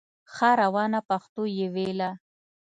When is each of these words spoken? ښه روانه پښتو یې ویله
ښه 0.33 0.49
روانه 0.61 0.99
پښتو 1.09 1.41
یې 1.57 1.67
ویله 1.75 2.09